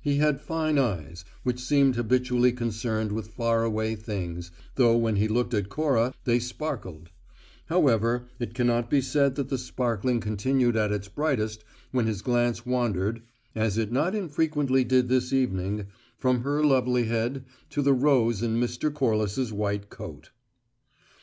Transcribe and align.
He 0.00 0.16
had 0.16 0.40
fine 0.40 0.78
eyes, 0.78 1.26
which 1.42 1.60
seemed 1.60 1.96
habitually 1.96 2.52
concerned 2.52 3.12
with 3.12 3.34
faraway 3.34 3.96
things, 3.96 4.50
though 4.76 4.96
when 4.96 5.16
he 5.16 5.28
looked 5.28 5.52
at 5.52 5.68
Cora 5.68 6.14
they 6.24 6.38
sparkled; 6.38 7.10
however, 7.66 8.28
it 8.38 8.54
cannot 8.54 8.88
be 8.88 9.02
said 9.02 9.34
that 9.34 9.50
the 9.50 9.58
sparkling 9.58 10.20
continued 10.20 10.74
at 10.74 10.90
its 10.90 11.08
brightest 11.08 11.64
when 11.92 12.06
his 12.06 12.22
glance 12.22 12.64
wandered 12.64 13.20
(as 13.54 13.76
it 13.76 13.92
not 13.92 14.14
infrequently 14.14 14.84
did 14.84 15.10
this 15.10 15.34
evening) 15.34 15.88
from 16.16 16.44
her 16.44 16.64
lovely 16.64 17.04
head 17.04 17.44
to 17.68 17.82
the 17.82 17.92
rose 17.92 18.42
in 18.42 18.58
Mr. 18.58 18.90
Corliss's 18.90 19.52
white 19.52 19.90
coat. 19.90 20.30